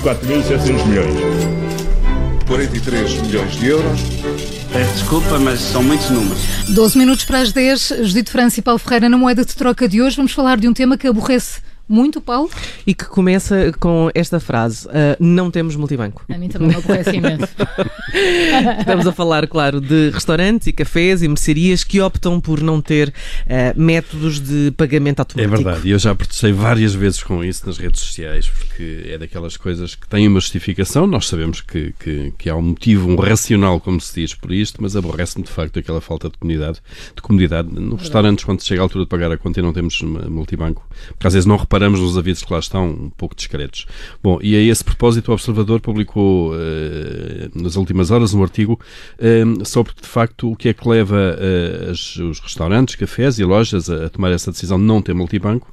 4.700 0.00 0.86
milhões. 0.86 1.14
43 2.46 3.22
milhões 3.22 3.52
de 3.52 3.66
euros. 3.66 4.00
Peço 4.72 4.92
desculpa, 4.94 5.38
mas 5.38 5.60
são 5.60 5.82
muitos 5.82 6.10
números. 6.10 6.40
12 6.68 6.98
minutos 6.98 7.24
para 7.24 7.40
as 7.40 7.52
10. 7.52 7.92
Judito 8.02 8.30
França 8.30 8.58
e 8.58 8.62
Paulo 8.62 8.78
Ferreira 8.78 9.08
na 9.08 9.18
moeda 9.18 9.44
de 9.44 9.54
troca 9.54 9.86
de 9.86 10.02
hoje. 10.02 10.16
Vamos 10.16 10.32
falar 10.32 10.58
de 10.58 10.66
um 10.66 10.72
tema 10.72 10.96
que 10.96 11.06
aborrece 11.06 11.60
muito, 11.88 12.20
Paulo? 12.20 12.48
E 12.86 12.94
que 12.94 13.04
começa 13.04 13.72
com 13.78 14.10
esta 14.14 14.40
frase: 14.40 14.86
uh, 14.88 15.16
Não 15.18 15.50
temos 15.50 15.76
multibanco. 15.76 16.24
A 16.28 16.38
mim 16.38 16.48
também 16.48 16.68
me 16.68 16.74
aborrece 16.76 17.16
imenso. 17.16 17.48
Estamos 18.78 19.06
a 19.06 19.12
falar, 19.12 19.46
claro, 19.46 19.80
de 19.80 20.10
restaurantes 20.10 20.66
e 20.66 20.72
cafés 20.72 21.22
e 21.22 21.28
mercearias 21.28 21.84
que 21.84 22.00
optam 22.00 22.40
por 22.40 22.60
não 22.60 22.80
ter 22.80 23.08
uh, 23.08 23.80
métodos 23.80 24.40
de 24.40 24.70
pagamento 24.72 25.20
automático. 25.20 25.54
É 25.54 25.56
verdade, 25.56 25.88
e 25.88 25.90
eu 25.90 25.98
já 25.98 26.14
protestei 26.14 26.52
várias 26.52 26.94
vezes 26.94 27.22
com 27.22 27.42
isso 27.42 27.66
nas 27.66 27.78
redes 27.78 28.00
sociais, 28.00 28.48
porque 28.48 29.04
é 29.08 29.18
daquelas 29.18 29.56
coisas 29.56 29.94
que 29.94 30.08
têm 30.08 30.28
uma 30.28 30.40
justificação. 30.40 31.06
Nós 31.06 31.28
sabemos 31.28 31.60
que, 31.60 31.94
que, 31.98 32.32
que 32.38 32.48
há 32.48 32.56
um 32.56 32.62
motivo, 32.62 33.10
um 33.10 33.16
racional, 33.16 33.80
como 33.80 34.00
se 34.00 34.20
diz, 34.20 34.34
por 34.34 34.52
isto, 34.52 34.80
mas 34.80 34.96
aborrece-me 34.96 35.44
de 35.44 35.50
facto 35.50 35.78
aquela 35.78 36.00
falta 36.00 36.28
de 36.28 36.38
comunidade, 36.38 36.80
de 37.14 37.22
comodidade. 37.22 37.68
Nos 37.72 38.00
restaurantes, 38.00 38.44
quando 38.44 38.62
chega 38.62 38.80
a 38.80 38.84
altura 38.84 39.04
de 39.04 39.08
pagar 39.08 39.32
a 39.32 39.36
conta 39.36 39.60
e 39.60 39.62
não 39.62 39.72
temos 39.72 40.00
multibanco, 40.02 40.86
porque 41.08 41.26
às 41.26 41.34
vezes 41.34 41.46
não 41.46 41.56
reparamos 41.72 42.00
nos 42.00 42.18
avisos 42.18 42.44
que 42.44 42.52
lá 42.52 42.58
estão, 42.58 42.90
um 42.90 43.10
pouco 43.10 43.34
discretos. 43.34 43.86
Bom, 44.22 44.38
e 44.42 44.54
a 44.54 44.60
esse 44.60 44.84
propósito 44.84 45.30
o 45.30 45.32
Observador 45.32 45.80
publicou 45.80 46.52
uh, 46.52 46.58
nas 47.54 47.76
últimas 47.76 48.10
horas 48.10 48.34
um 48.34 48.42
artigo 48.42 48.78
uh, 49.18 49.64
sobre, 49.64 49.94
de 49.98 50.06
facto, 50.06 50.52
o 50.52 50.56
que 50.56 50.68
é 50.68 50.74
que 50.74 50.86
leva 50.86 51.16
uh, 51.16 51.90
as, 51.90 52.16
os 52.16 52.40
restaurantes, 52.40 52.94
cafés 52.94 53.38
e 53.38 53.44
lojas 53.44 53.88
a, 53.88 54.04
a, 54.04 54.10
tomar 54.10 54.32
essa 54.32 54.50
decisão 54.50 54.78
de 54.78 54.84
não 54.84 55.00
ter 55.00 55.14
multibanco 55.14 55.72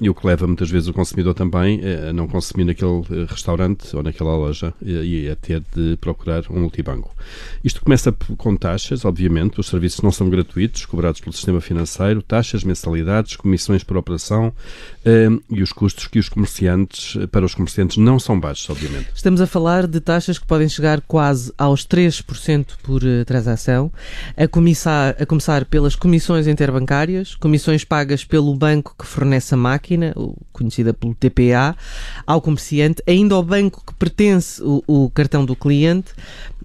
e 0.00 0.10
o 0.10 0.14
que 0.14 0.26
leva 0.26 0.48
muitas 0.48 0.68
vezes 0.68 0.88
o 0.88 0.92
consumidor 0.92 1.32
também 1.32 1.80
a 2.08 2.12
não 2.12 2.26
consumir 2.26 2.64
naquele 2.64 3.02
restaurante 3.28 3.94
ou 3.94 4.02
naquela 4.02 4.36
loja 4.36 4.74
e 4.82 5.28
a 5.30 5.36
ter 5.36 5.62
de 5.72 5.96
procurar 6.00 6.42
um 6.50 6.58
multibanco. 6.58 7.14
Isto 7.62 7.80
começa 7.80 8.10
com 8.36 8.56
taxas, 8.56 9.04
obviamente, 9.04 9.60
os 9.60 9.68
serviços 9.68 10.00
não 10.00 10.10
são 10.10 10.28
gratuitos, 10.28 10.84
cobrados 10.84 11.20
pelo 11.20 11.32
sistema 11.32 11.60
financeiro, 11.60 12.20
taxas, 12.20 12.64
mensalidades, 12.64 13.36
comissões 13.36 13.84
por 13.84 13.96
operação, 13.96 14.52
e 15.50 15.62
os 15.62 15.72
custos 15.72 16.06
que 16.06 16.18
os 16.18 16.28
comerciantes, 16.28 17.16
para 17.30 17.44
os 17.44 17.54
comerciantes, 17.54 17.96
não 17.96 18.18
são 18.18 18.38
baixos, 18.38 18.68
obviamente. 18.70 19.08
Estamos 19.14 19.40
a 19.40 19.46
falar 19.46 19.86
de 19.86 20.00
taxas 20.00 20.38
que 20.38 20.46
podem 20.46 20.68
chegar 20.68 21.00
quase 21.02 21.52
aos 21.58 21.86
3% 21.86 22.66
por 22.82 23.02
uh, 23.02 23.24
transação, 23.24 23.92
a 24.36 24.48
começar, 24.48 25.16
a 25.20 25.26
começar 25.26 25.64
pelas 25.66 25.94
comissões 25.94 26.46
interbancárias, 26.46 27.34
comissões 27.34 27.84
pagas 27.84 28.24
pelo 28.24 28.54
banco 28.54 28.94
que 28.98 29.06
fornece 29.06 29.54
a 29.54 29.56
máquina, 29.56 30.14
conhecida 30.52 30.94
pelo 30.94 31.14
TPA, 31.14 31.76
ao 32.26 32.40
comerciante, 32.40 33.02
ainda 33.06 33.34
ao 33.34 33.42
banco 33.42 33.82
que 33.86 33.94
pertence 33.94 34.62
o, 34.62 34.82
o 34.86 35.10
cartão 35.10 35.44
do 35.44 35.54
cliente, 35.54 36.12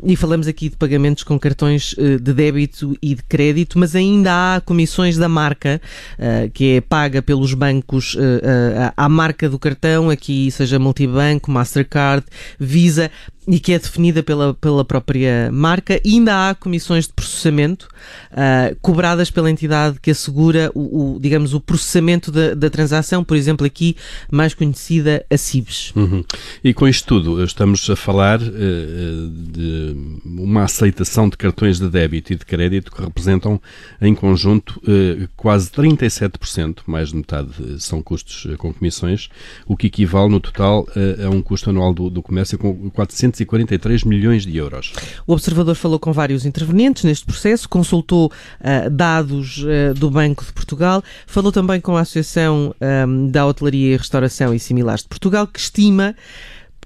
e 0.04 0.16
falamos 0.16 0.48
aqui 0.48 0.70
de 0.70 0.78
pagamentos 0.78 1.24
com 1.24 1.38
cartões 1.38 1.94
uh, 1.94 2.20
de 2.20 2.34
débito 2.34 2.98
e 3.02 3.16
de 3.16 3.24
crédito, 3.24 3.78
mas 3.78 3.96
ainda 3.96 4.56
há 4.56 4.62
comissões 4.62 5.18
da 5.18 5.28
marca, 5.28 5.82
uh, 6.18 6.50
que 6.52 6.78
é 6.78 6.82
paga 6.82 7.22
pelos 7.22 7.54
bancos 7.54 8.16
uh, 8.16 8.92
à 8.96 9.10
marca 9.10 9.50
do 9.50 9.60
cartão, 9.60 10.10
aqui 10.10 10.50
seja 10.52 10.80
Multibanco, 10.80 11.52
Mastercard, 11.52 12.26
Visa, 12.60 13.12
e 13.50 13.60
que 13.60 13.74
é 13.74 13.80
definida 13.80 14.22
pela, 14.22 14.54
pela 14.54 14.86
própria 14.86 15.50
marca. 15.52 16.00
E 16.06 16.14
ainda 16.14 16.50
há 16.50 16.56
comissões 16.56 17.08
de 17.08 17.14
processamento 17.14 17.88
uh, 18.32 18.76
cobradas 18.80 19.32
pela 19.32 19.50
entidade 19.50 20.00
que 20.00 20.12
assegura 20.12 20.72
o, 20.76 21.16
o 21.16 21.20
digamos, 21.20 21.56
o 21.56 21.60
processamento 21.60 22.32
da, 22.32 22.54
da, 22.54 22.70
transação, 22.70 23.24
por 23.24 23.36
exemplo, 23.36 23.66
aqui 23.66 23.96
mais 24.32 24.54
conhecida 24.54 25.26
a 25.32 25.36
CIBS. 25.36 25.92
Uhum. 25.96 26.24
E 26.64 26.76
com 26.76 26.88
isto 26.88 27.08
tudo, 27.08 27.44
estamos 27.44 27.90
a 27.90 27.96
falar 27.96 28.40
uh, 28.40 29.30
de 29.30 29.96
uma 30.24 30.66
aceitação 30.66 31.28
de 31.28 31.36
cartões 31.36 31.80
de 31.80 31.90
débito 31.90 32.32
e 32.32 32.36
de 32.36 32.46
crédito 32.46 32.92
que 32.92 33.02
representam 33.02 33.60
em 34.00 34.14
conjunto 34.14 34.80
uh, 34.84 35.28
quase 35.36 35.72
37%, 35.72 36.82
mais 36.86 37.10
de 37.10 37.16
metade 37.16 37.50
são 37.80 38.00
custos 38.04 38.48
com 38.60 38.72
comissões, 38.72 39.28
o 39.66 39.76
que 39.76 39.88
equivale 39.88 40.30
no 40.30 40.40
total 40.40 40.88
a 41.26 41.30
um 41.30 41.42
custo 41.42 41.70
anual 41.70 41.94
do, 41.94 42.10
do 42.10 42.22
comércio 42.22 42.58
com 42.58 42.90
400 42.92 43.39
243 43.46 44.04
milhões 44.04 44.44
de 44.46 44.58
euros. 44.58 44.94
O 45.26 45.34
observador 45.34 45.76
falou 45.76 46.00
com 46.00 46.12
vários 46.12 46.46
intervenientes 46.46 47.04
neste 47.04 47.26
processo, 47.26 47.68
consultou 47.68 48.28
uh, 48.28 48.90
dados 48.90 49.64
uh, 49.64 49.94
do 49.94 50.10
Banco 50.10 50.44
de 50.46 50.54
Portugal, 50.54 51.04
falou 51.28 51.52
também 51.52 51.80
com 51.80 51.96
a 51.96 52.02
Associação 52.02 52.74
um, 53.08 53.28
da 53.28 53.46
Hotelaria 53.46 53.94
e 53.94 53.98
Restauração 53.98 54.54
e 54.54 54.60
Similares 54.60 55.04
de 55.04 55.10
Portugal, 55.10 55.48
que 55.48 55.60
estima 55.60 56.16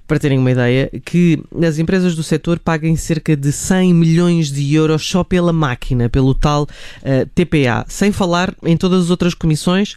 para 0.06 0.18
terem 0.18 0.38
uma 0.38 0.50
ideia, 0.50 0.90
que 1.02 1.42
as 1.66 1.78
empresas 1.78 2.14
do 2.14 2.22
setor 2.22 2.58
paguem 2.58 2.94
cerca 2.94 3.34
de 3.34 3.50
100 3.50 3.94
milhões 3.94 4.52
de 4.52 4.74
euros 4.74 5.06
só 5.06 5.24
pela 5.24 5.52
máquina, 5.52 6.10
pelo 6.10 6.34
tal 6.34 6.64
uh, 6.64 7.26
TPA, 7.34 7.86
sem 7.88 8.12
falar 8.12 8.54
em 8.62 8.76
todas 8.76 9.04
as 9.04 9.10
outras 9.10 9.32
comissões 9.32 9.96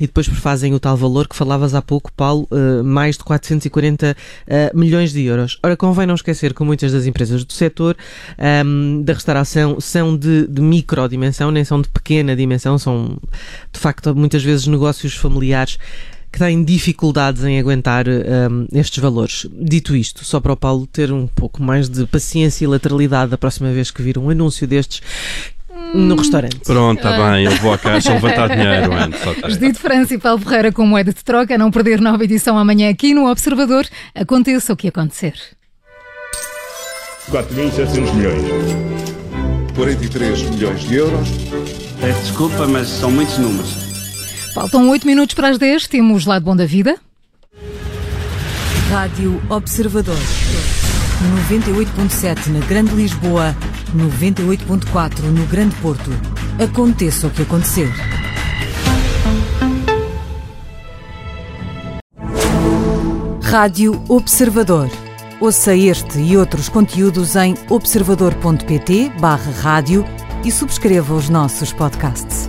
e 0.00 0.06
depois 0.06 0.26
fazem 0.26 0.72
o 0.72 0.80
tal 0.80 0.96
valor 0.96 1.28
que 1.28 1.36
falavas 1.36 1.74
há 1.74 1.82
pouco, 1.82 2.10
Paulo, 2.12 2.48
uh, 2.50 2.82
mais 2.82 3.18
de 3.18 3.24
440 3.24 4.10
uh, 4.10 4.14
eh, 4.46 4.72
milhões 4.74 5.12
de 5.12 5.22
euros. 5.22 5.58
Ora, 5.62 5.76
convém 5.76 6.06
não 6.06 6.14
esquecer 6.14 6.54
que 6.54 6.64
muitas 6.64 6.92
das 6.92 7.04
empresas 7.04 7.44
do 7.44 7.52
setor 7.52 7.94
ehm, 8.38 9.02
da 9.02 9.12
restauração 9.12 9.78
são 9.78 10.16
de, 10.16 10.46
de 10.46 10.62
micro 10.62 11.06
dimensão, 11.06 11.50
nem 11.50 11.64
são 11.64 11.82
de 11.82 11.88
pequena 11.88 12.34
dimensão, 12.34 12.78
são 12.78 13.18
de 13.70 13.78
facto 13.78 14.14
muitas 14.14 14.42
vezes 14.42 14.66
negócios 14.66 15.14
familiares 15.14 15.78
que 16.32 16.38
têm 16.38 16.64
dificuldades 16.64 17.44
em 17.44 17.58
aguentar 17.58 18.06
um, 18.08 18.12
ehm, 18.12 18.66
estes 18.72 18.98
valores. 19.02 19.46
Dito 19.52 19.94
isto, 19.94 20.24
só 20.24 20.40
para 20.40 20.52
o 20.52 20.56
Paulo 20.56 20.86
ter 20.86 21.12
um 21.12 21.26
pouco 21.26 21.62
mais 21.62 21.88
de 21.88 22.06
paciência 22.06 22.64
e 22.64 22.68
lateralidade 22.68 23.32
da 23.32 23.38
próxima 23.38 23.70
vez 23.72 23.90
que 23.90 24.00
vir 24.00 24.16
um 24.16 24.30
anúncio 24.30 24.66
destes, 24.66 25.02
no 25.94 26.16
restaurante. 26.16 26.60
Pronto, 26.64 26.98
está 26.98 27.16
bem, 27.16 27.44
eu 27.44 27.52
vou 27.56 27.72
à 27.72 27.78
caixa 27.78 28.12
levantar 28.12 28.48
dinheiro 28.48 28.92
antes. 28.92 29.26
Okay. 29.26 29.50
Judite 29.50 29.78
França 29.78 30.14
e 30.14 30.18
Paulo 30.18 30.40
Ferreira 30.40 30.72
com 30.72 30.86
moeda 30.86 31.12
de 31.12 31.24
troca, 31.24 31.54
a 31.54 31.58
não 31.58 31.70
perder 31.70 32.00
nova 32.00 32.22
edição 32.24 32.58
amanhã 32.58 32.90
aqui 32.90 33.14
no 33.14 33.28
Observador. 33.30 33.86
Aconteça 34.14 34.72
o 34.72 34.76
que 34.76 34.88
acontecer. 34.88 35.34
4.700 37.30 38.14
milhões. 38.14 38.44
43 39.74 40.42
milhões 40.50 40.80
de 40.80 40.94
euros. 40.96 41.28
Peço 42.00 42.20
desculpa, 42.22 42.66
mas 42.66 42.88
são 42.88 43.10
muitos 43.10 43.38
números. 43.38 43.70
Faltam 44.54 44.88
8 44.90 45.06
minutos 45.06 45.34
para 45.34 45.48
as 45.48 45.58
10. 45.58 45.86
Temos 45.86 46.26
Lado 46.26 46.44
Bom 46.44 46.56
da 46.56 46.66
Vida. 46.66 46.96
Rádio 48.90 49.40
Observador. 49.48 50.18
98.7 51.48 52.48
na 52.48 52.60
Grande 52.66 52.94
Lisboa 52.94 53.54
98.4 53.96 55.22
no 55.22 55.46
Grande 55.46 55.74
Porto. 55.76 56.10
Aconteça 56.62 57.26
o 57.26 57.30
que 57.30 57.40
acontecer. 57.42 57.90
Rádio 63.42 64.04
Observador. 64.08 64.88
Ouça 65.40 65.74
este 65.74 66.20
e 66.20 66.36
outros 66.36 66.68
conteúdos 66.68 67.34
em 67.34 67.56
observador.pt/rádio 67.68 70.04
e 70.44 70.52
subscreva 70.52 71.14
os 71.14 71.28
nossos 71.28 71.72
podcasts. 71.72 72.48